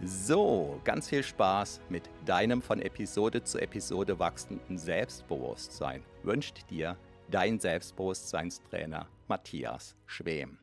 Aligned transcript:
So, 0.00 0.80
ganz 0.84 1.08
viel 1.08 1.24
Spaß 1.24 1.80
mit 1.88 2.08
deinem 2.24 2.62
von 2.62 2.80
Episode 2.80 3.42
zu 3.42 3.58
Episode 3.58 4.20
wachsenden 4.20 4.78
Selbstbewusstsein 4.78 6.04
wünscht 6.22 6.70
dir 6.70 6.96
dein 7.28 7.58
Selbstbewusstseinstrainer 7.58 9.08
Matthias 9.26 9.96
Schwem. 10.06 10.60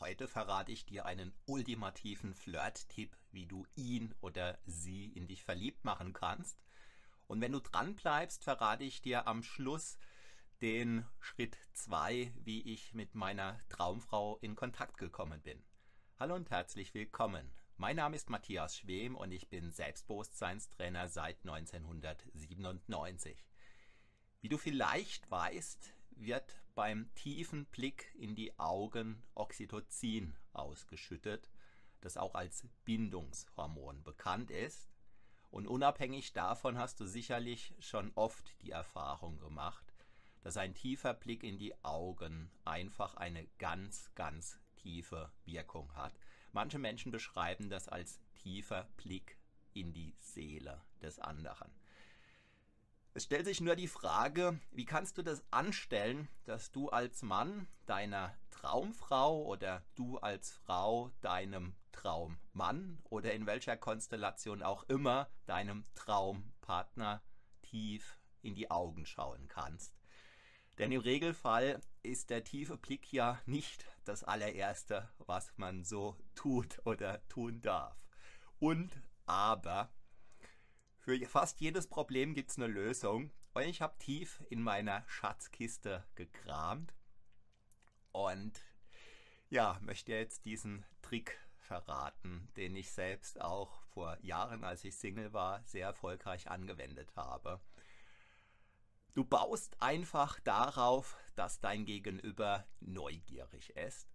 Heute 0.00 0.28
verrate 0.28 0.72
ich 0.72 0.86
dir 0.86 1.04
einen 1.04 1.30
ultimativen 1.44 2.32
Flirt-Tipp, 2.32 3.14
wie 3.30 3.44
du 3.44 3.66
ihn 3.76 4.14
oder 4.22 4.58
sie 4.64 5.12
in 5.14 5.28
dich 5.28 5.44
verliebt 5.44 5.84
machen 5.84 6.14
kannst. 6.14 6.56
Und 7.26 7.42
wenn 7.42 7.52
du 7.52 7.60
dran 7.60 7.96
bleibst, 7.96 8.44
verrate 8.44 8.84
ich 8.84 9.02
dir 9.02 9.28
am 9.28 9.42
Schluss 9.42 9.98
den 10.60 11.06
Schritt 11.20 11.56
2, 11.72 12.34
wie 12.44 12.74
ich 12.74 12.92
mit 12.92 13.14
meiner 13.14 13.58
Traumfrau 13.70 14.36
in 14.42 14.56
Kontakt 14.56 14.98
gekommen 14.98 15.40
bin. 15.40 15.64
Hallo 16.18 16.34
und 16.34 16.50
herzlich 16.50 16.92
willkommen. 16.92 17.50
Mein 17.78 17.96
Name 17.96 18.14
ist 18.14 18.28
Matthias 18.28 18.76
Schwem 18.76 19.16
und 19.16 19.32
ich 19.32 19.48
bin 19.48 19.72
Selbstbewusstseinstrainer 19.72 21.08
seit 21.08 21.38
1997. 21.46 23.46
Wie 24.42 24.50
du 24.50 24.58
vielleicht 24.58 25.30
weißt, 25.30 25.94
wird 26.10 26.62
beim 26.74 27.10
tiefen 27.14 27.64
Blick 27.66 28.14
in 28.14 28.34
die 28.34 28.58
Augen 28.58 29.22
Oxytocin 29.34 30.36
ausgeschüttet, 30.52 31.50
das 32.02 32.18
auch 32.18 32.34
als 32.34 32.68
Bindungshormon 32.84 34.02
bekannt 34.02 34.50
ist. 34.50 34.90
Und 35.50 35.66
unabhängig 35.66 36.34
davon 36.34 36.76
hast 36.76 37.00
du 37.00 37.06
sicherlich 37.06 37.74
schon 37.78 38.12
oft 38.14 38.60
die 38.60 38.72
Erfahrung 38.72 39.38
gemacht, 39.38 39.89
dass 40.42 40.56
ein 40.56 40.74
tiefer 40.74 41.14
Blick 41.14 41.42
in 41.42 41.58
die 41.58 41.74
Augen 41.84 42.50
einfach 42.64 43.14
eine 43.14 43.46
ganz, 43.58 44.10
ganz 44.14 44.58
tiefe 44.76 45.30
Wirkung 45.44 45.94
hat. 45.94 46.14
Manche 46.52 46.78
Menschen 46.78 47.12
beschreiben 47.12 47.68
das 47.68 47.88
als 47.88 48.20
tiefer 48.34 48.88
Blick 48.96 49.38
in 49.72 49.92
die 49.92 50.14
Seele 50.18 50.80
des 51.02 51.18
anderen. 51.18 51.70
Es 53.12 53.24
stellt 53.24 53.44
sich 53.44 53.60
nur 53.60 53.74
die 53.74 53.88
Frage, 53.88 54.60
wie 54.70 54.84
kannst 54.84 55.18
du 55.18 55.22
das 55.22 55.42
anstellen, 55.50 56.28
dass 56.44 56.70
du 56.70 56.90
als 56.90 57.22
Mann 57.22 57.66
deiner 57.86 58.34
Traumfrau 58.50 59.42
oder 59.42 59.84
du 59.96 60.18
als 60.18 60.52
Frau 60.52 61.10
deinem 61.20 61.74
Traummann 61.90 63.00
oder 63.10 63.32
in 63.32 63.46
welcher 63.46 63.76
Konstellation 63.76 64.62
auch 64.62 64.84
immer 64.84 65.28
deinem 65.46 65.84
Traumpartner 65.96 67.20
tief 67.62 68.16
in 68.42 68.54
die 68.54 68.70
Augen 68.70 69.06
schauen 69.06 69.48
kannst. 69.48 69.99
Denn 70.78 70.92
im 70.92 71.00
Regelfall 71.00 71.80
ist 72.02 72.30
der 72.30 72.44
tiefe 72.44 72.76
Blick 72.76 73.12
ja 73.12 73.40
nicht 73.46 73.84
das 74.04 74.24
allererste, 74.24 75.08
was 75.18 75.52
man 75.56 75.84
so 75.84 76.16
tut 76.34 76.80
oder 76.86 77.26
tun 77.28 77.60
darf. 77.60 77.96
Und 78.58 78.90
aber 79.26 79.92
für 80.98 81.18
fast 81.26 81.60
jedes 81.60 81.86
Problem 81.86 82.34
gibt 82.34 82.50
es 82.50 82.56
eine 82.56 82.66
Lösung. 82.66 83.30
Und 83.52 83.62
ich 83.62 83.80
habe 83.80 83.98
tief 83.98 84.42
in 84.48 84.62
meiner 84.62 85.04
Schatzkiste 85.08 86.04
gekramt 86.14 86.94
und 88.12 88.60
ja, 89.48 89.78
möchte 89.82 90.12
jetzt 90.12 90.44
diesen 90.44 90.84
Trick 91.02 91.38
verraten, 91.58 92.48
den 92.56 92.76
ich 92.76 92.90
selbst 92.92 93.40
auch 93.40 93.82
vor 93.86 94.16
Jahren, 94.20 94.64
als 94.64 94.84
ich 94.84 94.96
Single 94.96 95.32
war, 95.32 95.62
sehr 95.64 95.86
erfolgreich 95.86 96.48
angewendet 96.48 97.14
habe. 97.16 97.60
Du 99.14 99.24
baust 99.24 99.76
einfach 99.80 100.38
darauf, 100.40 101.16
dass 101.34 101.60
dein 101.60 101.84
Gegenüber 101.84 102.66
neugierig 102.80 103.70
ist. 103.76 104.08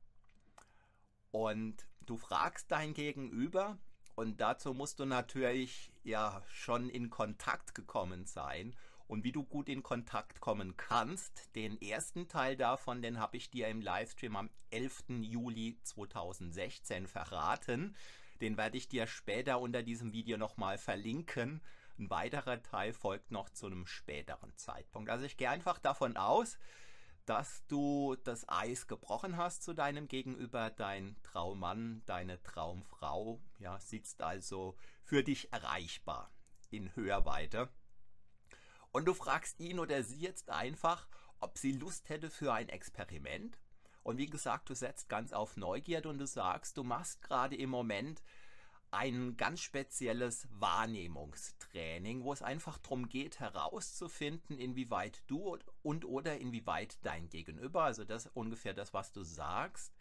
Und 1.31 1.88
du 2.06 2.17
fragst 2.17 2.72
dein 2.72 2.94
Gegenüber, 2.94 3.78
und 4.16 4.39
dazu 4.39 4.73
musst 4.73 5.00
du 5.00 5.05
natürlich 5.05 5.91
ja 6.03 6.41
schon 6.47 6.89
in 6.89 7.09
Kontakt 7.09 7.75
gekommen 7.75 8.25
sein. 8.25 8.73
Und 9.07 9.23
wie 9.23 9.34
du 9.34 9.44
gut 9.44 9.69
in 9.69 9.84
Kontakt 9.84 10.39
kommen 10.39 10.78
kannst, 10.78 11.53
den 11.55 11.79
ersten 11.81 12.28
Teil 12.28 12.55
davon, 12.55 13.01
den 13.01 13.19
habe 13.19 13.38
ich 13.38 13.51
dir 13.51 13.67
im 13.67 13.81
Livestream 13.81 14.35
am 14.35 14.50
11. 14.72 15.03
Juli 15.22 15.78
2016 15.84 17.05
verraten. 17.05 17.95
Den 18.41 18.57
werde 18.57 18.78
ich 18.78 18.88
dir 18.88 19.05
später 19.05 19.59
unter 19.59 19.84
diesem 19.84 20.11
Video 20.13 20.38
nochmal 20.38 20.78
verlinken. 20.78 21.61
Ein 21.97 22.09
weiterer 22.09 22.61
Teil 22.61 22.94
folgt 22.94 23.31
noch 23.31 23.50
zu 23.50 23.67
einem 23.67 23.88
späteren 23.88 24.56
Zeitpunkt. 24.57 25.09
Also 25.09 25.25
ich 25.25 25.38
gehe 25.38 25.50
einfach 25.50 25.79
davon 25.79 26.17
aus, 26.17 26.57
dass 27.25 27.66
du 27.67 28.16
das 28.23 28.47
Eis 28.50 28.88
gebrochen 28.88 29.38
hast 29.38 29.63
zu 29.63 29.73
deinem 29.73 30.07
Gegenüber. 30.07 30.69
Dein 30.69 31.16
Traummann, 31.23 32.03
deine 32.05 32.41
Traumfrau 32.44 33.41
ja, 33.59 33.79
sitzt 33.79 34.22
also 34.22 34.75
für 35.03 35.23
dich 35.23 35.51
erreichbar 35.51 36.31
in 36.69 36.95
Hörweite. 36.95 37.69
Und 38.91 39.05
du 39.05 39.13
fragst 39.13 39.59
ihn 39.59 39.79
oder 39.79 40.03
sie 40.03 40.19
jetzt 40.19 40.50
einfach, 40.50 41.07
ob 41.39 41.57
sie 41.57 41.72
Lust 41.72 42.09
hätte 42.09 42.29
für 42.29 42.53
ein 42.53 42.69
Experiment. 42.69 43.59
Und 44.03 44.17
wie 44.17 44.29
gesagt, 44.29 44.69
du 44.69 44.75
setzt 44.75 45.09
ganz 45.09 45.34
auf 45.34 45.57
Neugierde 45.57 46.09
und 46.09 46.19
du 46.19 46.28
sagst, 46.28 46.78
du 46.78 46.84
machst 46.84 47.22
gerade 47.22 47.55
im 47.55 47.72
Moment 47.72 48.22
ein 48.95 49.35
ganz 49.35 49.59
spezielles 49.59 50.47
Wahrnehmungstraining, 50.51 52.23
wo 52.23 52.31
es 52.31 52.41
einfach 52.41 52.78
darum 52.78 53.09
geht, 53.09 53.39
herauszufinden, 53.39 54.57
inwieweit 54.57 55.23
du 55.28 55.57
und 55.83 56.06
oder 56.06 56.38
inwieweit 56.38 56.97
dein 57.03 57.29
Gegenüber, 57.29 57.84
also 57.84 58.05
das 58.05 58.28
ungefähr 58.28 58.73
das, 58.73 58.94
was 58.94 59.11
du 59.11 59.23
sagst, 59.23 59.94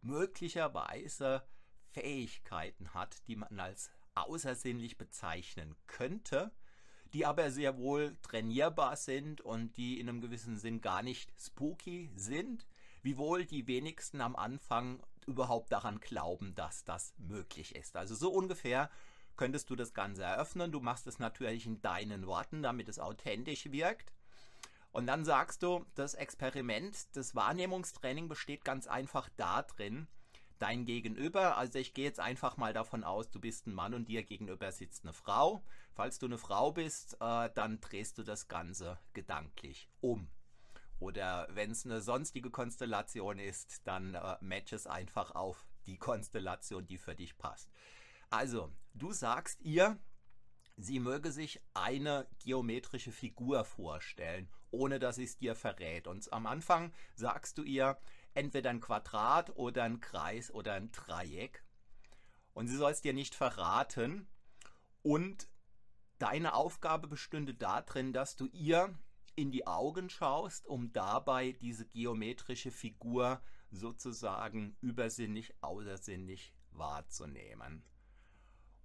möglicherweise 0.00 1.42
Fähigkeiten 1.90 2.94
hat, 2.94 3.26
die 3.26 3.36
man 3.36 3.58
als 3.58 3.90
außersinnlich 4.14 4.96
bezeichnen 4.96 5.74
könnte, 5.86 6.52
die 7.12 7.26
aber 7.26 7.50
sehr 7.50 7.78
wohl 7.78 8.16
trainierbar 8.22 8.96
sind 8.96 9.40
und 9.40 9.76
die 9.76 9.98
in 9.98 10.08
einem 10.08 10.20
gewissen 10.20 10.56
Sinn 10.56 10.80
gar 10.80 11.02
nicht 11.02 11.32
spooky 11.40 12.10
sind, 12.14 12.66
wiewohl 13.02 13.44
die 13.44 13.66
wenigsten 13.66 14.20
am 14.20 14.36
Anfang 14.36 15.02
überhaupt 15.26 15.72
daran 15.72 16.00
glauben, 16.00 16.54
dass 16.54 16.84
das 16.84 17.14
möglich 17.18 17.74
ist. 17.74 17.96
Also 17.96 18.14
so 18.14 18.32
ungefähr 18.32 18.90
könntest 19.36 19.70
du 19.70 19.76
das 19.76 19.94
Ganze 19.94 20.22
eröffnen. 20.22 20.72
Du 20.72 20.80
machst 20.80 21.06
es 21.06 21.18
natürlich 21.18 21.66
in 21.66 21.82
deinen 21.82 22.26
Worten, 22.26 22.62
damit 22.62 22.88
es 22.88 22.98
authentisch 22.98 23.70
wirkt. 23.70 24.12
Und 24.92 25.06
dann 25.06 25.24
sagst 25.24 25.62
du, 25.62 25.84
das 25.94 26.14
Experiment, 26.14 26.96
das 27.16 27.34
Wahrnehmungstraining 27.34 28.28
besteht 28.28 28.64
ganz 28.64 28.86
einfach 28.86 29.28
darin, 29.36 30.08
dein 30.58 30.86
Gegenüber, 30.86 31.58
also 31.58 31.78
ich 31.78 31.92
gehe 31.92 32.06
jetzt 32.06 32.20
einfach 32.20 32.56
mal 32.56 32.72
davon 32.72 33.04
aus, 33.04 33.30
du 33.30 33.40
bist 33.40 33.66
ein 33.66 33.74
Mann 33.74 33.94
und 33.94 34.08
dir 34.08 34.22
gegenüber 34.22 34.72
sitzt 34.72 35.04
eine 35.04 35.12
Frau. 35.12 35.62
Falls 35.92 36.18
du 36.18 36.26
eine 36.26 36.38
Frau 36.38 36.72
bist, 36.72 37.18
äh, 37.20 37.50
dann 37.54 37.80
drehst 37.80 38.18
du 38.18 38.22
das 38.22 38.48
Ganze 38.48 38.98
gedanklich 39.12 39.88
um. 40.00 40.28
Oder 40.98 41.46
wenn 41.50 41.70
es 41.70 41.84
eine 41.84 42.00
sonstige 42.00 42.50
Konstellation 42.50 43.38
ist, 43.38 43.86
dann 43.86 44.14
äh, 44.14 44.36
match 44.40 44.72
es 44.72 44.86
einfach 44.86 45.32
auf 45.34 45.66
die 45.86 45.98
Konstellation, 45.98 46.86
die 46.86 46.98
für 46.98 47.14
dich 47.14 47.36
passt. 47.36 47.70
Also, 48.30 48.72
du 48.94 49.12
sagst 49.12 49.60
ihr, 49.62 49.98
sie 50.76 50.98
möge 50.98 51.32
sich 51.32 51.60
eine 51.74 52.26
geometrische 52.42 53.12
Figur 53.12 53.64
vorstellen, 53.64 54.48
ohne 54.70 54.98
dass 54.98 55.16
sie 55.16 55.24
es 55.24 55.38
dir 55.38 55.54
verrät. 55.54 56.06
Und 56.06 56.32
am 56.32 56.46
Anfang 56.46 56.92
sagst 57.14 57.58
du 57.58 57.62
ihr 57.62 57.98
entweder 58.34 58.70
ein 58.70 58.80
Quadrat 58.80 59.56
oder 59.56 59.84
ein 59.84 60.00
Kreis 60.00 60.50
oder 60.50 60.74
ein 60.74 60.92
Dreieck. 60.92 61.62
Und 62.52 62.68
sie 62.68 62.76
soll 62.76 62.92
es 62.92 63.00
dir 63.02 63.12
nicht 63.12 63.34
verraten. 63.34 64.28
Und 65.02 65.48
deine 66.18 66.54
Aufgabe 66.54 67.06
bestünde 67.06 67.54
darin, 67.54 68.12
dass 68.12 68.36
du 68.36 68.46
ihr 68.46 68.98
in 69.36 69.50
die 69.50 69.66
Augen 69.66 70.10
schaust, 70.10 70.66
um 70.66 70.92
dabei 70.92 71.52
diese 71.52 71.86
geometrische 71.86 72.70
Figur 72.70 73.40
sozusagen 73.70 74.76
übersinnig, 74.80 75.54
außersinnig 75.60 76.54
wahrzunehmen. 76.72 77.84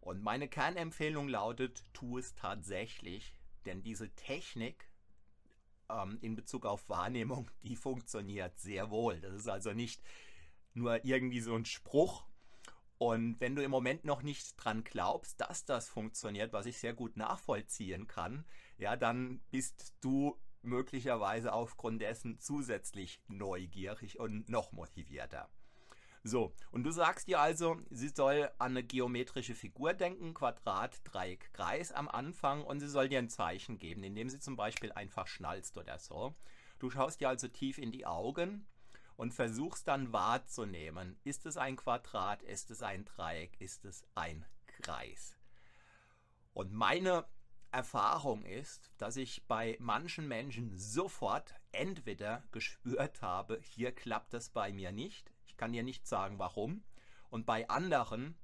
Und 0.01 0.21
meine 0.23 0.47
Kernempfehlung 0.47 1.29
lautet, 1.29 1.85
tu 1.93 2.17
es 2.17 2.33
tatsächlich, 2.35 3.35
denn 3.65 3.83
diese 3.83 4.09
Technik 4.15 4.89
ähm, 5.89 6.17
in 6.21 6.35
Bezug 6.35 6.65
auf 6.65 6.89
Wahrnehmung, 6.89 7.49
die 7.63 7.75
funktioniert 7.75 8.59
sehr 8.59 8.89
wohl. 8.89 9.19
Das 9.21 9.33
ist 9.33 9.47
also 9.47 9.73
nicht 9.73 10.01
nur 10.73 11.05
irgendwie 11.05 11.41
so 11.41 11.55
ein 11.55 11.65
Spruch. 11.65 12.25
Und 12.97 13.39
wenn 13.39 13.55
du 13.55 13.63
im 13.63 13.71
Moment 13.71 14.05
noch 14.05 14.21
nicht 14.21 14.53
dran 14.57 14.83
glaubst, 14.83 15.41
dass 15.41 15.65
das 15.65 15.89
funktioniert, 15.89 16.53
was 16.53 16.67
ich 16.67 16.77
sehr 16.77 16.93
gut 16.93 17.17
nachvollziehen 17.17 18.07
kann, 18.07 18.45
ja, 18.81 18.95
dann 18.95 19.41
bist 19.51 19.93
du 20.01 20.37
möglicherweise 20.63 21.53
aufgrund 21.53 22.01
dessen 22.01 22.39
zusätzlich 22.39 23.21
neugierig 23.27 24.19
und 24.19 24.49
noch 24.49 24.71
motivierter. 24.71 25.49
So, 26.23 26.53
und 26.71 26.83
du 26.83 26.91
sagst 26.91 27.27
ihr 27.29 27.39
also, 27.39 27.77
sie 27.89 28.09
soll 28.09 28.51
an 28.59 28.73
eine 28.73 28.83
geometrische 28.83 29.55
Figur 29.55 29.93
denken, 29.93 30.35
Quadrat, 30.35 31.01
Dreieck, 31.03 31.51
Kreis 31.53 31.91
am 31.91 32.07
Anfang 32.07 32.63
und 32.63 32.79
sie 32.79 32.87
soll 32.87 33.09
dir 33.09 33.17
ein 33.17 33.29
Zeichen 33.29 33.79
geben, 33.79 34.03
indem 34.03 34.29
sie 34.29 34.39
zum 34.39 34.55
Beispiel 34.55 34.91
einfach 34.91 35.25
schnalzt 35.25 35.77
oder 35.77 35.97
so. 35.97 36.35
Du 36.77 36.91
schaust 36.91 37.21
dir 37.21 37.29
also 37.29 37.47
tief 37.47 37.79
in 37.79 37.91
die 37.91 38.05
Augen 38.05 38.67
und 39.15 39.33
versuchst 39.33 39.87
dann 39.87 40.13
wahrzunehmen, 40.13 41.19
ist 41.23 41.47
es 41.47 41.57
ein 41.57 41.75
Quadrat, 41.75 42.43
ist 42.43 42.69
es 42.69 42.83
ein 42.83 43.05
Dreieck, 43.05 43.59
ist 43.59 43.85
es 43.85 44.03
ein 44.13 44.45
Kreis. 44.67 45.35
Und 46.53 46.71
meine 46.71 47.25
Erfahrung 47.71 48.43
ist, 48.43 48.91
dass 48.97 49.15
ich 49.15 49.43
bei 49.47 49.77
manchen 49.79 50.27
Menschen 50.27 50.77
sofort 50.77 51.55
entweder 51.71 52.43
gespürt 52.51 53.21
habe, 53.21 53.59
hier 53.61 53.91
klappt 53.91 54.33
es 54.33 54.49
bei 54.49 54.73
mir 54.73 54.91
nicht, 54.91 55.31
kann 55.61 55.73
dir 55.73 55.83
nicht 55.83 56.07
sagen, 56.07 56.39
warum. 56.39 56.83
Und 57.29 57.45
bei 57.45 57.69
anderen, 57.69 58.35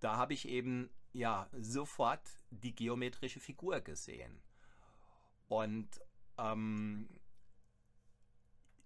da 0.00 0.16
habe 0.16 0.34
ich 0.34 0.48
eben 0.48 0.90
ja 1.12 1.48
sofort 1.52 2.28
die 2.50 2.74
geometrische 2.74 3.38
Figur 3.38 3.80
gesehen. 3.82 4.42
Und 5.46 5.88
ähm, 6.38 7.08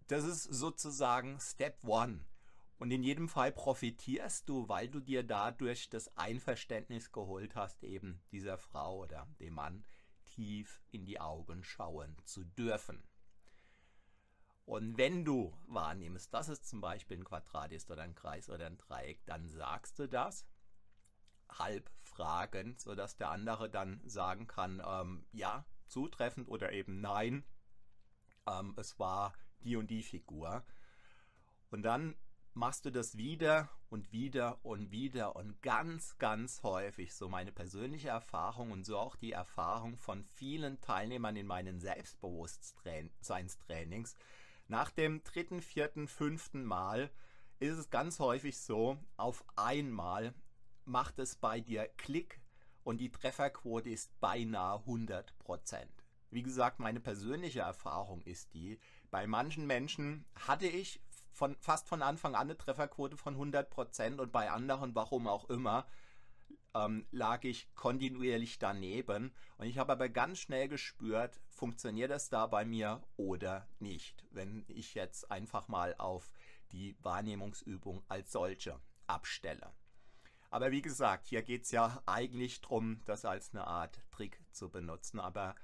das 0.08 0.25
ist 0.25 0.43
sozusagen 0.43 1.40
Step 1.40 1.82
One. 1.82 2.20
Und 2.81 2.91
in 2.93 3.03
jedem 3.03 3.29
Fall 3.29 3.53
profitierst 3.53 4.49
du, 4.49 4.67
weil 4.67 4.88
du 4.88 5.00
dir 5.00 5.23
dadurch 5.23 5.91
das 5.91 6.17
Einverständnis 6.17 7.12
geholt 7.12 7.55
hast, 7.55 7.85
eben 7.85 8.23
dieser 8.32 8.56
Frau 8.56 9.00
oder 9.00 9.29
dem 9.38 9.53
Mann 9.53 9.85
tief 10.25 10.81
in 10.91 11.05
die 11.05 11.21
Augen 11.21 11.62
schauen 11.62 12.17
zu 12.25 12.43
dürfen. 12.43 13.06
Und 14.65 14.97
wenn 14.97 15.27
du 15.27 15.55
wahrnimmst, 15.67 16.32
dass 16.32 16.49
es 16.49 16.62
zum 16.62 16.81
Beispiel 16.81 17.19
ein 17.19 17.25
Quadrat 17.25 17.71
ist 17.73 17.91
oder 17.91 18.00
ein 18.00 18.15
Kreis 18.15 18.49
oder 18.49 18.65
ein 18.65 18.79
Dreieck, 18.79 19.27
dann 19.27 19.50
sagst 19.50 19.99
du 19.99 20.09
das 20.09 20.47
halb 21.50 21.91
fragend, 22.00 22.81
sodass 22.81 23.15
der 23.15 23.29
andere 23.29 23.69
dann 23.69 24.00
sagen 24.06 24.47
kann, 24.47 24.82
ähm, 24.87 25.27
ja, 25.32 25.67
zutreffend 25.87 26.49
oder 26.49 26.73
eben 26.73 27.03
nein, 27.03 27.44
ähm, 28.47 28.73
es 28.79 28.99
war 28.99 29.35
die 29.65 29.77
und 29.77 29.91
die 29.91 30.03
Figur. 30.03 30.65
Und 31.71 31.82
dann 31.82 32.17
machst 32.55 32.85
du 32.85 32.91
das 32.91 33.17
wieder 33.17 33.70
und 33.88 34.11
wieder 34.12 34.58
und 34.64 34.91
wieder 34.91 35.37
und 35.37 35.62
ganz, 35.62 36.19
ganz 36.19 36.62
häufig. 36.62 37.14
So 37.14 37.26
meine 37.29 37.52
persönliche 37.52 38.08
Erfahrung 38.08 38.73
und 38.73 38.85
so 38.85 38.99
auch 38.99 39.17
die 39.17 39.32
Erfahrung 39.32 39.97
von 39.97 40.25
vielen 40.25 40.79
Teilnehmern 40.81 41.37
in 41.37 41.47
meinen 41.47 41.81
Selbstbewusstseinstrainings, 41.81 44.17
nach 44.69 44.91
dem 44.91 45.25
dritten, 45.25 45.62
vierten, 45.62 46.06
fünften 46.06 46.64
Mal 46.64 47.11
ist 47.58 47.76
es 47.76 47.91
ganz 47.91 48.20
häufig 48.20 48.56
so, 48.58 48.96
auf 49.17 49.44
einmal 49.56 50.32
macht 50.85 51.19
es 51.19 51.35
bei 51.35 51.61
dir 51.61 51.88
Klick 51.96 52.41
und 52.85 52.99
die 52.99 53.11
Trefferquote 53.11 53.91
ist 53.91 54.20
beinahe 54.20 54.79
100%. 54.87 55.25
Wie 56.31 56.43
gesagt, 56.43 56.79
meine 56.79 57.00
persönliche 57.00 57.61
Erfahrung 57.61 58.23
ist 58.23 58.55
die, 58.55 58.79
bei 59.11 59.26
manchen 59.26 59.67
Menschen 59.67 60.25
hatte 60.37 60.69
ich 60.69 61.03
von, 61.32 61.56
fast 61.61 61.88
von 61.88 62.03
Anfang 62.03 62.35
an 62.35 62.43
eine 62.43 62.56
Trefferquote 62.56 63.17
von 63.17 63.37
100% 63.37 64.19
und 64.19 64.32
bei 64.32 64.50
anderen, 64.50 64.94
warum 64.94 65.27
auch 65.27 65.49
immer, 65.49 65.87
ähm, 66.75 67.06
lag 67.11 67.44
ich 67.44 67.75
kontinuierlich 67.75 68.59
daneben 68.59 69.32
und 69.59 69.67
ich 69.67 69.79
habe 69.79 69.93
aber 69.93 70.09
ganz 70.09 70.38
schnell 70.38 70.69
gespürt, 70.69 71.41
funktioniert 71.49 72.11
das 72.11 72.29
da 72.29 72.47
bei 72.47 72.65
mir 72.65 73.03
oder 73.17 73.67
nicht, 73.81 74.25
wenn 74.31 74.65
ich 74.69 74.94
jetzt 74.94 75.31
einfach 75.31 75.69
mal 75.69 75.94
auf 75.99 76.31
die 76.73 76.97
Wahrnehmungsübung 77.03 78.03
als 78.09 78.31
solche 78.32 78.79
abstelle. 79.06 79.73
Aber 80.50 80.73
wie 80.73 80.82
gesagt, 80.82 81.29
hier 81.29 81.43
geht 81.43 81.62
es 81.62 81.71
ja 81.71 82.03
eigentlich 82.06 82.61
darum, 82.61 83.00
das 83.05 83.25
als 83.25 83.53
eine 83.53 83.67
Art 83.67 84.00
Trick 84.11 84.41
zu 84.50 84.69
benutzen. 84.69 85.21
Aber 85.21 85.55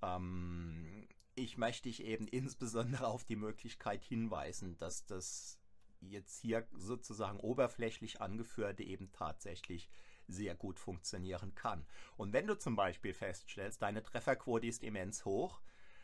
ähm, 0.00 1.08
ich 1.38 1.56
möchte 1.56 1.88
dich 1.88 2.02
eben 2.02 2.26
insbesondere 2.28 3.06
auf 3.06 3.24
die 3.24 3.36
Möglichkeit 3.36 4.04
hinweisen, 4.04 4.76
dass 4.78 5.06
das 5.06 5.58
jetzt 6.00 6.40
hier 6.40 6.66
sozusagen 6.72 7.40
oberflächlich 7.40 8.20
angeführte 8.20 8.82
eben 8.82 9.10
tatsächlich 9.12 9.88
sehr 10.28 10.54
gut 10.54 10.78
funktionieren 10.78 11.54
kann. 11.54 11.86
Und 12.16 12.32
wenn 12.32 12.46
du 12.46 12.58
zum 12.58 12.76
Beispiel 12.76 13.14
feststellst, 13.14 13.82
deine 13.82 14.02
Trefferquote 14.02 14.66
ist 14.66 14.82
immens 14.82 15.24
hoch, 15.24 15.60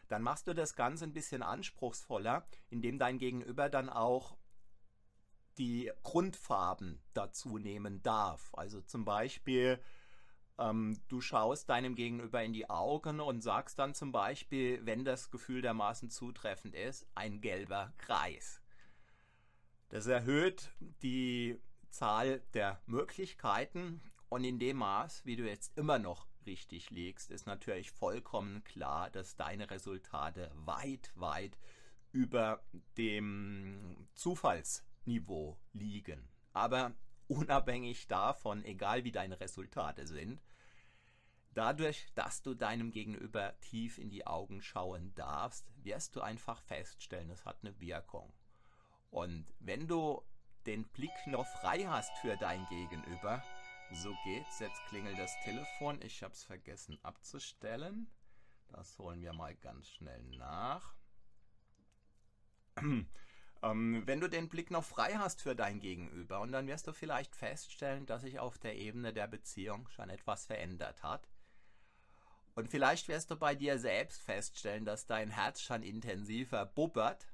dann 0.09 0.23
machst 0.23 0.47
du 0.47 0.55
das 0.55 0.75
Ganze 0.75 1.05
ein 1.05 1.13
bisschen 1.13 1.43
anspruchsvoller, 1.43 2.47
indem 2.71 2.99
dein 2.99 3.19
Gegenüber 3.19 3.69
dann 3.69 3.89
auch 3.89 4.37
die 5.59 5.93
Grundfarben 6.03 7.01
dazu 7.13 7.59
nehmen 7.59 8.03
darf. 8.03 8.51
Also 8.55 8.81
zum 8.81 9.05
Beispiel, 9.05 9.81
ähm, 10.59 11.01
du 11.09 11.21
schaust 11.21 11.69
deinem 11.69 11.95
Gegenüber 11.95 12.43
in 12.43 12.53
die 12.53 12.71
Augen 12.71 13.21
und 13.21 13.43
sagst 13.43 13.79
dann 13.79 13.95
zum 13.95 14.13
Beispiel, 14.13 14.85
wenn 14.85 15.05
das 15.05 15.31
Gefühl 15.31 15.63
dermaßen 15.63 16.11
zutreffend 16.11 16.75
ist, 16.75 17.07
ein 17.15 17.41
gelber 17.41 17.93
Kreis. 17.99 18.61
Das 19.89 20.07
erhöht 20.07 20.71
die 21.03 21.61
Zahl 21.91 22.41
der 22.55 22.81
Möglichkeiten 22.87 24.01
und 24.29 24.45
in 24.45 24.59
dem 24.59 24.79
Maß, 24.79 25.25
wie 25.25 25.37
du 25.37 25.47
jetzt 25.49 25.77
immer 25.79 25.99
noch 25.99 26.27
richtig 26.47 26.91
liegst, 26.91 27.31
ist 27.31 27.47
natürlich 27.47 27.91
vollkommen 27.91 28.65
klar, 28.65 29.11
dass 29.11 29.37
deine 29.37 29.71
Resultate 29.71 30.51
weit, 30.55 31.13
weit 31.15 31.57
über 32.13 32.63
dem 32.97 34.09
Zufallsniveau 34.15 35.57
liegen. 35.73 36.29
Aber 36.53 36.93
unabhängig 37.29 38.07
davon, 38.07 38.65
egal 38.65 39.05
wie 39.05 39.13
deine 39.13 39.41
Resultate 39.41 40.07
sind, 40.07 40.41
dadurch, 41.53 42.07
dass 42.15 42.43
du 42.43 42.55
deinem 42.55 42.91
Gegenüber 42.91 43.59
tief 43.61 43.99
in 43.99 44.11
die 44.11 44.27
Augen 44.27 44.61
schauen 44.63 45.15
darfst, 45.15 45.67
wirst 45.83 46.17
du 46.17 46.21
einfach 46.21 46.61
feststellen, 46.63 47.31
es 47.31 47.45
hat 47.45 47.59
eine 47.63 47.79
Wirkung. 47.81 48.33
Und 49.11 49.47
wenn 49.61 49.87
du 49.87 50.23
den 50.67 50.85
Blick 50.89 51.27
noch 51.27 51.47
frei 51.47 51.85
hast 51.87 52.17
für 52.19 52.37
dein 52.37 52.67
Gegenüber, 52.67 53.43
so 53.93 54.15
geht's. 54.25 54.59
Jetzt 54.59 54.81
klingelt 54.89 55.19
das 55.19 55.33
Telefon. 55.45 56.01
Ich 56.03 56.23
habe 56.23 56.33
es 56.33 56.43
vergessen 56.43 56.99
abzustellen. 57.03 58.11
Das 58.69 58.99
holen 58.99 59.21
wir 59.23 59.33
mal 59.33 59.55
ganz 59.55 59.89
schnell 59.89 60.23
nach. 60.37 60.95
ähm, 63.65 64.03
wenn 64.07 64.21
du 64.21 64.29
den 64.29 64.49
Blick 64.49 64.71
noch 64.71 64.85
frei 64.85 65.15
hast 65.15 65.41
für 65.41 65.57
dein 65.57 65.81
Gegenüber 65.81 66.41
und 66.41 66.53
dann 66.53 66.67
wirst 66.67 66.87
du 66.87 66.93
vielleicht 66.93 67.35
feststellen, 67.35 68.05
dass 68.07 68.23
sich 68.23 68.39
auf 68.39 68.59
der 68.59 68.77
Ebene 68.77 69.13
der 69.13 69.27
Beziehung 69.27 69.89
schon 69.89 70.11
etwas 70.11 70.47
verändert 70.47 71.03
hat. 71.03 71.29
Und 72.55 72.69
vielleicht 72.69 73.09
wirst 73.09 73.31
du 73.31 73.37
bei 73.37 73.55
dir 73.55 73.79
selbst 73.79 74.23
feststellen, 74.23 74.85
dass 74.85 75.07
dein 75.07 75.31
Herz 75.31 75.63
schon 75.63 75.83
intensiver 75.83 76.67
bubbert 76.67 77.27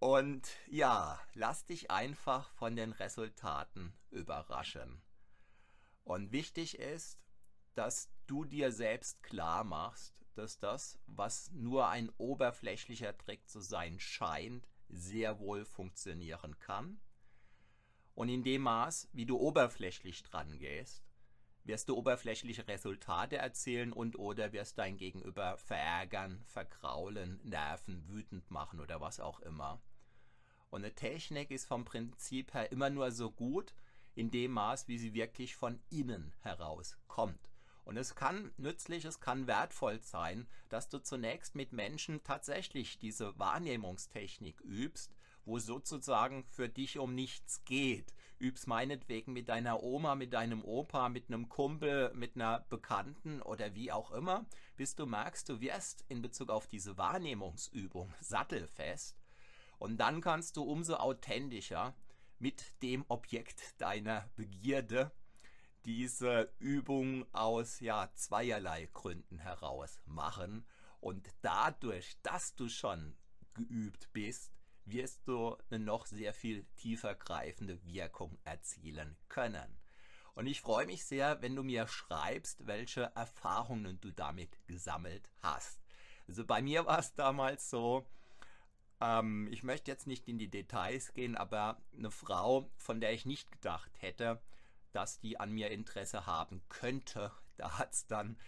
und 0.00 0.48
ja, 0.66 1.20
lass 1.34 1.66
dich 1.66 1.90
einfach 1.90 2.50
von 2.52 2.74
den 2.74 2.92
Resultaten 2.92 3.92
überraschen. 4.10 5.00
Und 6.04 6.32
wichtig 6.32 6.78
ist, 6.78 7.18
dass 7.74 8.10
du 8.26 8.44
dir 8.44 8.72
selbst 8.72 9.22
klar 9.22 9.62
machst, 9.62 10.14
dass 10.34 10.58
das, 10.58 10.98
was 11.06 11.50
nur 11.52 11.88
ein 11.88 12.10
oberflächlicher 12.16 13.16
Trick 13.16 13.48
zu 13.48 13.60
sein 13.60 14.00
scheint, 14.00 14.66
sehr 14.92 15.38
wohl 15.38 15.64
funktionieren 15.64 16.58
kann. 16.58 17.00
Und 18.14 18.28
in 18.28 18.42
dem 18.42 18.62
Maß, 18.62 19.08
wie 19.12 19.26
du 19.26 19.38
oberflächlich 19.38 20.22
dran 20.22 20.58
gehst, 20.58 21.02
wirst 21.64 21.88
du 21.88 21.96
oberflächliche 21.96 22.66
Resultate 22.66 23.36
erzielen 23.36 23.92
und 23.92 24.18
oder 24.18 24.52
wirst 24.52 24.78
dein 24.78 24.96
Gegenüber 24.96 25.56
verärgern, 25.58 26.42
verkraulen, 26.46 27.40
nerven, 27.44 28.06
wütend 28.08 28.50
machen 28.50 28.80
oder 28.80 29.00
was 29.00 29.20
auch 29.20 29.40
immer. 29.40 29.80
Und 30.70 30.84
eine 30.84 30.94
Technik 30.94 31.50
ist 31.50 31.66
vom 31.66 31.84
Prinzip 31.84 32.54
her 32.54 32.70
immer 32.72 32.90
nur 32.90 33.10
so 33.10 33.30
gut 33.30 33.74
in 34.14 34.30
dem 34.30 34.52
Maß, 34.52 34.88
wie 34.88 34.98
sie 34.98 35.14
wirklich 35.14 35.56
von 35.56 35.80
innen 35.90 36.32
heraus 36.40 36.96
kommt. 37.08 37.49
Und 37.84 37.96
es 37.96 38.14
kann 38.14 38.52
nützlich, 38.56 39.04
es 39.04 39.20
kann 39.20 39.46
wertvoll 39.46 40.00
sein, 40.02 40.46
dass 40.68 40.88
du 40.88 40.98
zunächst 40.98 41.54
mit 41.54 41.72
Menschen 41.72 42.22
tatsächlich 42.22 42.98
diese 42.98 43.38
Wahrnehmungstechnik 43.38 44.60
übst, 44.60 45.12
wo 45.44 45.58
sozusagen 45.58 46.44
für 46.44 46.68
dich 46.68 46.98
um 46.98 47.14
nichts 47.14 47.64
geht. 47.64 48.14
Üb's 48.38 48.66
meinetwegen 48.66 49.32
mit 49.32 49.48
deiner 49.48 49.82
Oma, 49.82 50.14
mit 50.14 50.32
deinem 50.32 50.64
Opa, 50.64 51.08
mit 51.08 51.28
einem 51.28 51.48
Kumpel, 51.48 52.12
mit 52.14 52.36
einer 52.36 52.60
Bekannten 52.70 53.42
oder 53.42 53.74
wie 53.74 53.92
auch 53.92 54.12
immer, 54.12 54.46
bis 54.76 54.94
du 54.94 55.06
merkst, 55.06 55.48
du 55.48 55.60
wirst 55.60 56.04
in 56.08 56.22
Bezug 56.22 56.50
auf 56.50 56.66
diese 56.66 56.96
Wahrnehmungsübung 56.96 58.14
sattelfest. 58.20 59.16
Und 59.78 59.98
dann 59.98 60.20
kannst 60.20 60.56
du 60.56 60.62
umso 60.62 60.94
authentischer 60.94 61.94
mit 62.38 62.82
dem 62.82 63.04
Objekt 63.08 63.80
deiner 63.80 64.30
Begierde 64.36 65.10
diese 65.84 66.52
Übung 66.58 67.26
aus 67.32 67.80
ja 67.80 68.10
zweierlei 68.14 68.88
Gründen 68.92 69.38
heraus 69.38 70.00
machen 70.06 70.66
und 71.00 71.28
dadurch, 71.42 72.16
dass 72.22 72.54
du 72.54 72.68
schon 72.68 73.16
geübt 73.54 74.12
bist, 74.12 74.52
wirst 74.84 75.26
du 75.26 75.56
eine 75.70 75.78
noch 75.78 76.06
sehr 76.06 76.32
viel 76.32 76.64
tiefer 76.76 77.14
greifende 77.14 77.82
Wirkung 77.84 78.38
erzielen 78.44 79.16
können. 79.28 79.78
Und 80.34 80.46
ich 80.46 80.60
freue 80.60 80.86
mich 80.86 81.04
sehr, 81.04 81.42
wenn 81.42 81.56
du 81.56 81.62
mir 81.62 81.86
schreibst, 81.86 82.66
welche 82.66 83.12
Erfahrungen 83.14 84.00
du 84.00 84.10
damit 84.10 84.58
gesammelt 84.66 85.28
hast. 85.42 85.80
Also 86.28 86.44
bei 86.44 86.62
mir 86.62 86.86
war 86.86 86.98
es 86.98 87.14
damals 87.14 87.68
so, 87.68 88.06
ähm, 89.00 89.48
ich 89.50 89.62
möchte 89.62 89.90
jetzt 89.90 90.06
nicht 90.06 90.28
in 90.28 90.38
die 90.38 90.48
Details 90.48 91.12
gehen, 91.12 91.36
aber 91.36 91.82
eine 91.96 92.10
Frau, 92.10 92.70
von 92.76 93.00
der 93.00 93.12
ich 93.12 93.26
nicht 93.26 93.50
gedacht 93.50 93.90
hätte, 93.98 94.40
dass 94.92 95.20
die 95.20 95.38
an 95.38 95.52
mir 95.52 95.70
Interesse 95.70 96.26
haben 96.26 96.62
könnte, 96.68 97.32
da 97.56 97.78
hat 97.78 97.92
es 97.92 98.06
dann, 98.06 98.38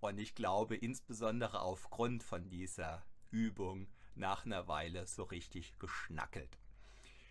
und 0.00 0.18
ich 0.18 0.34
glaube 0.34 0.76
insbesondere 0.76 1.60
aufgrund 1.60 2.22
von 2.22 2.48
dieser 2.48 3.04
Übung, 3.30 3.88
nach 4.14 4.44
einer 4.44 4.68
Weile 4.68 5.06
so 5.06 5.22
richtig 5.24 5.78
geschnackelt. 5.78 6.58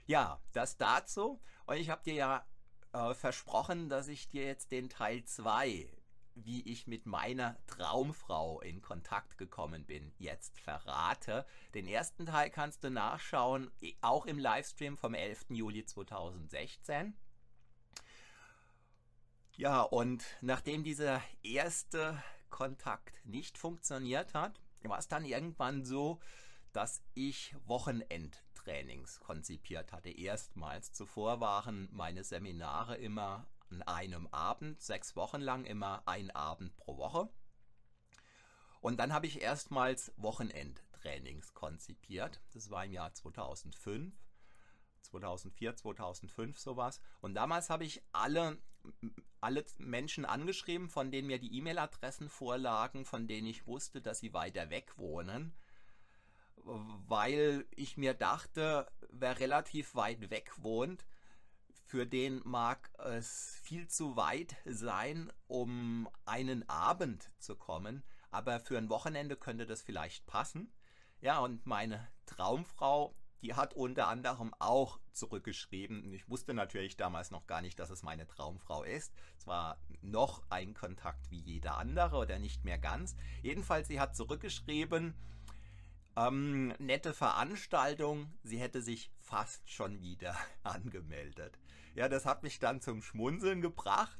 Ja, 0.07 0.41
das 0.51 0.77
dazu. 0.77 1.39
Und 1.65 1.77
ich 1.77 1.89
habe 1.89 2.03
dir 2.03 2.13
ja 2.13 2.45
äh, 2.93 3.13
versprochen, 3.13 3.89
dass 3.89 4.07
ich 4.07 4.29
dir 4.29 4.45
jetzt 4.45 4.71
den 4.71 4.89
Teil 4.89 5.23
2, 5.23 5.89
wie 6.35 6.61
ich 6.63 6.87
mit 6.87 7.05
meiner 7.05 7.57
Traumfrau 7.67 8.61
in 8.61 8.81
Kontakt 8.81 9.37
gekommen 9.37 9.85
bin, 9.85 10.11
jetzt 10.17 10.59
verrate. 10.59 11.45
Den 11.73 11.87
ersten 11.87 12.25
Teil 12.25 12.49
kannst 12.49 12.83
du 12.83 12.89
nachschauen, 12.89 13.71
auch 14.01 14.25
im 14.25 14.39
Livestream 14.39 14.97
vom 14.97 15.13
11. 15.13 15.45
Juli 15.49 15.85
2016. 15.85 17.15
Ja, 19.57 19.81
und 19.81 20.23
nachdem 20.41 20.83
dieser 20.83 21.21
erste 21.43 22.21
Kontakt 22.49 23.25
nicht 23.25 23.57
funktioniert 23.57 24.33
hat, 24.33 24.59
war 24.83 24.97
es 24.97 25.07
dann 25.07 25.25
irgendwann 25.25 25.83
so, 25.85 26.19
dass 26.73 27.01
ich 27.13 27.55
Wochenendtrainings 27.65 29.19
konzipiert 29.19 29.91
hatte. 29.91 30.09
Erstmals. 30.09 30.93
Zuvor 30.93 31.41
waren 31.41 31.89
meine 31.91 32.23
Seminare 32.23 32.95
immer 32.97 33.45
an 33.69 33.81
einem 33.83 34.27
Abend, 34.27 34.81
sechs 34.81 35.15
Wochen 35.15 35.41
lang 35.41 35.65
immer 35.65 36.03
ein 36.07 36.31
Abend 36.31 36.75
pro 36.77 36.97
Woche. 36.97 37.29
Und 38.79 38.97
dann 38.99 39.13
habe 39.13 39.27
ich 39.27 39.41
erstmals 39.41 40.11
Wochenendtrainings 40.17 41.53
konzipiert. 41.53 42.41
Das 42.53 42.69
war 42.69 42.85
im 42.85 42.93
Jahr 42.93 43.13
2005. 43.13 44.13
2004, 45.01 45.75
2005 45.75 46.59
sowas. 46.59 47.01
Und 47.21 47.33
damals 47.35 47.69
habe 47.69 47.85
ich 47.85 48.01
alle, 48.11 48.57
alle 49.39 49.65
Menschen 49.77 50.25
angeschrieben, 50.25 50.89
von 50.89 51.11
denen 51.11 51.27
mir 51.27 51.39
die 51.39 51.57
E-Mail-Adressen 51.57 52.29
vorlagen, 52.29 53.05
von 53.05 53.27
denen 53.27 53.47
ich 53.47 53.67
wusste, 53.67 54.01
dass 54.01 54.19
sie 54.19 54.33
weiter 54.33 54.69
weg 54.69 54.97
wohnen 54.97 55.53
weil 56.63 57.65
ich 57.75 57.97
mir 57.97 58.13
dachte, 58.13 58.87
wer 59.09 59.39
relativ 59.39 59.95
weit 59.95 60.29
weg 60.29 60.51
wohnt, 60.57 61.05
für 61.85 62.05
den 62.05 62.41
mag 62.45 62.89
es 62.99 63.59
viel 63.63 63.87
zu 63.87 64.15
weit 64.15 64.55
sein, 64.65 65.31
um 65.47 66.09
einen 66.25 66.67
Abend 66.69 67.31
zu 67.37 67.55
kommen, 67.55 68.03
aber 68.29 68.59
für 68.59 68.77
ein 68.77 68.89
Wochenende 68.89 69.35
könnte 69.35 69.65
das 69.65 69.81
vielleicht 69.81 70.25
passen. 70.25 70.71
Ja, 71.19 71.39
und 71.39 71.65
meine 71.65 72.07
Traumfrau, 72.25 73.13
die 73.41 73.53
hat 73.53 73.73
unter 73.73 74.07
anderem 74.07 74.53
auch 74.59 74.99
zurückgeschrieben. 75.11 76.13
Ich 76.13 76.29
wusste 76.29 76.53
natürlich 76.53 76.97
damals 76.97 77.31
noch 77.31 77.47
gar 77.47 77.61
nicht, 77.61 77.79
dass 77.79 77.89
es 77.89 78.03
meine 78.03 78.27
Traumfrau 78.27 78.83
ist. 78.83 79.13
Es 79.37 79.47
war 79.47 79.77
noch 80.01 80.43
ein 80.49 80.73
Kontakt 80.73 81.31
wie 81.31 81.39
jeder 81.39 81.77
andere 81.77 82.17
oder 82.17 82.39
nicht 82.39 82.63
mehr 82.63 82.77
ganz. 82.77 83.15
Jedenfalls, 83.41 83.87
sie 83.87 83.99
hat 83.99 84.15
zurückgeschrieben, 84.15 85.15
ähm, 86.15 86.73
nette 86.79 87.13
Veranstaltung. 87.13 88.31
Sie 88.43 88.59
hätte 88.59 88.81
sich 88.81 89.11
fast 89.19 89.69
schon 89.69 90.01
wieder 90.01 90.35
angemeldet. 90.63 91.57
Ja, 91.95 92.07
das 92.07 92.25
hat 92.25 92.43
mich 92.43 92.59
dann 92.59 92.81
zum 92.81 93.01
Schmunzeln 93.01 93.61
gebracht. 93.61 94.19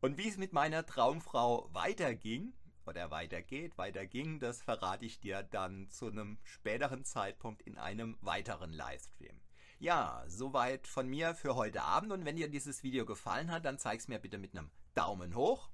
Und 0.00 0.18
wie 0.18 0.28
es 0.28 0.36
mit 0.36 0.52
meiner 0.52 0.84
Traumfrau 0.84 1.70
weiterging, 1.72 2.52
oder 2.86 3.10
weitergeht, 3.10 3.76
weiterging, 3.78 4.40
das 4.40 4.62
verrate 4.62 5.04
ich 5.04 5.20
dir 5.20 5.42
dann 5.42 5.88
zu 5.90 6.06
einem 6.06 6.38
späteren 6.42 7.04
Zeitpunkt 7.04 7.62
in 7.62 7.78
einem 7.78 8.16
weiteren 8.20 8.72
Livestream. 8.72 9.40
Ja, 9.78 10.24
soweit 10.26 10.86
von 10.86 11.08
mir 11.08 11.34
für 11.34 11.56
heute 11.56 11.82
Abend 11.82 12.12
und 12.12 12.24
wenn 12.24 12.36
dir 12.36 12.48
dieses 12.48 12.82
Video 12.82 13.04
gefallen 13.04 13.50
hat, 13.50 13.64
dann 13.64 13.78
zeig 13.78 14.00
es 14.00 14.08
mir 14.08 14.18
bitte 14.18 14.38
mit 14.38 14.56
einem 14.56 14.70
Daumen 14.94 15.34
hoch 15.34 15.70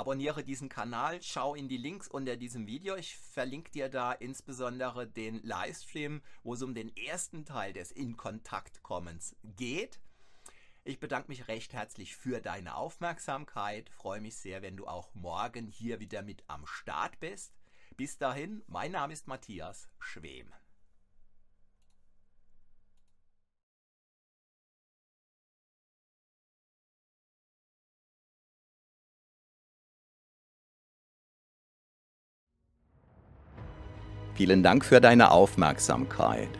Abonniere 0.00 0.42
diesen 0.42 0.70
Kanal, 0.70 1.20
schau 1.22 1.54
in 1.54 1.68
die 1.68 1.76
Links 1.76 2.08
unter 2.08 2.36
diesem 2.36 2.66
Video. 2.66 2.96
Ich 2.96 3.18
verlinke 3.18 3.70
dir 3.70 3.90
da 3.90 4.12
insbesondere 4.12 5.06
den 5.06 5.42
Livestream, 5.42 6.22
wo 6.42 6.54
es 6.54 6.62
um 6.62 6.74
den 6.74 6.96
ersten 6.96 7.44
Teil 7.44 7.74
des 7.74 7.90
In 7.92 8.16
Kontakt 8.16 8.82
Kommens 8.82 9.36
geht. 9.42 10.00
Ich 10.82 10.98
bedanke 10.98 11.28
mich 11.28 11.46
recht 11.48 11.72
herzlich 11.74 12.16
für 12.16 12.40
deine 12.40 12.74
Aufmerksamkeit. 12.74 13.90
Freue 13.90 14.20
mich 14.20 14.36
sehr, 14.36 14.62
wenn 14.62 14.76
du 14.76 14.86
auch 14.86 15.14
morgen 15.14 15.66
hier 15.66 16.00
wieder 16.00 16.22
mit 16.22 16.42
am 16.46 16.66
Start 16.66 17.20
bist. 17.20 17.52
Bis 17.96 18.16
dahin, 18.16 18.62
mein 18.66 18.92
Name 18.92 19.12
ist 19.12 19.26
Matthias 19.26 19.88
Schwem. 19.98 20.52
Vielen 34.34 34.62
Dank 34.62 34.86
für 34.86 35.02
deine 35.02 35.32
Aufmerksamkeit. 35.32 36.59